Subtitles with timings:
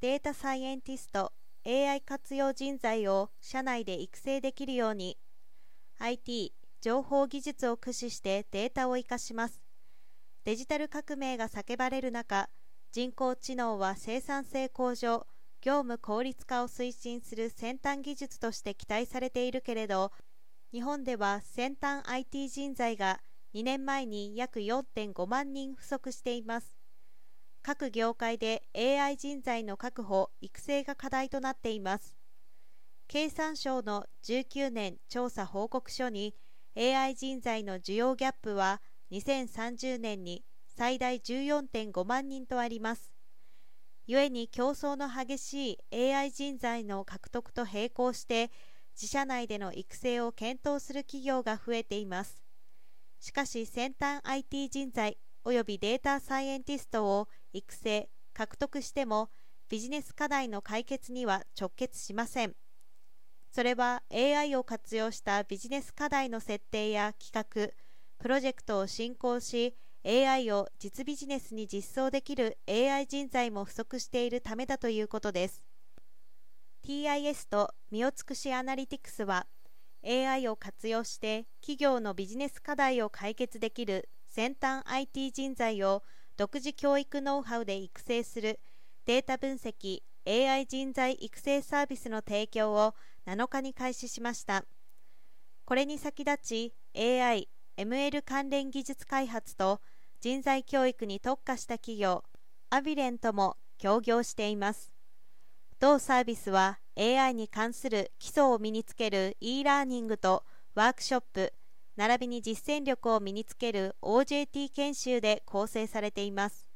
[0.00, 1.32] データサイエンティスト
[1.66, 5.18] AI 活用人材を社内で育成できるように
[5.98, 9.60] IT 情報技術を駆使してデータを生かします。
[10.44, 12.48] デジタル革命が叫ばれる中
[12.92, 15.26] 人工知能は生産性向上
[15.60, 20.12] 業務効率化を推進する先端技術として期待されているけれど
[20.70, 23.18] 日本では先端 IT 人材が
[23.52, 26.77] 2年前に約4.5万人不足しています。
[27.62, 32.16] 各業界で AI 人材の確保・育成が課題となっています。
[33.08, 36.34] 経産省の19年調査報告書に
[36.76, 43.12] AI 人材の需要ギャップは2030年に最大14.5万人とあります。
[44.06, 48.50] 故に競争の激しい AI 人材の獲得と並行して
[48.94, 52.42] 自社内での育成を検討する企業が増えています。
[53.20, 55.18] しかし先端 IT 人材
[55.52, 59.30] 及びデータサイエンティストを育成獲得しても
[59.68, 62.54] ビジネス課題の解決には直結しません。
[63.50, 67.72] それは AI を活用したビジネス課題の設定や企画
[68.18, 75.64] プロジェクトを進行し AI を実ビジネスに実装できる AI 人材も不足しているためだということです。
[76.86, 79.46] TIS と身を尽くしアナリティクスは
[80.06, 86.02] AI を活用して企業のビジネス課題を解決できる先端 IT 人材を
[86.36, 88.60] 独自教育ノウハウで育成する
[89.06, 92.94] データ分析 AI 人材育成サービスの提供を
[93.26, 94.64] 7日に開始しました。
[95.64, 99.80] これに先立ち AI、ML 関連技術開発と
[100.20, 102.24] 人材教育に特化した企業
[102.70, 104.92] アビレンとも協業しています。
[105.80, 111.52] 同サービスは AI に関する基礎を身につける e ラーニングとワークショップ
[111.98, 116.68] 並びに実践力を身につける OJT 研修で構成されています。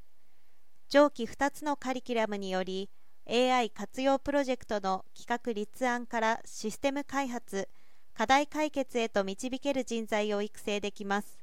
[0.88, 2.90] 上記2つのカリキュラムにより
[3.30, 7.68] AI 活用プロジェクトの企画立案からシステム開発
[8.14, 11.38] 課題解決へと導ける人材を育成できます。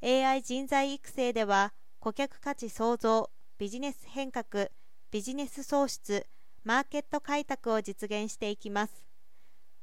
[0.00, 3.28] AI 人材育成では顧客価値創造
[3.58, 4.68] ビジネス変革
[5.10, 6.28] ビジネス創出
[6.62, 9.13] マーケット開拓を実現していきます。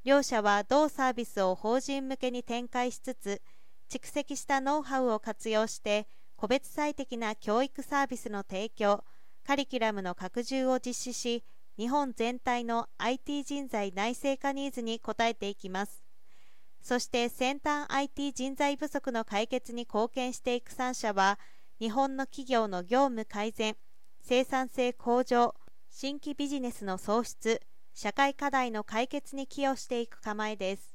[0.03, 3.41] 両社は同サービスを法人向けに展開しつつ
[3.89, 9.03] 蓄積したノウハウを活用して個別最適な教育サービスの提供
[9.45, 11.43] カリキュラムの拡充を実施し
[11.77, 16.03] 日本全体の IT 人材内製化ニーズに応えていきます。
[16.81, 21.39] そして先端 IT 人材不足の解決に貢献していく3社は
[21.79, 23.75] 日本の企業の業務改善
[24.21, 25.53] 生産性向上
[25.89, 27.61] 新規ビジネスの創出
[27.93, 30.90] 社会課題の解決に寄与していく構えです。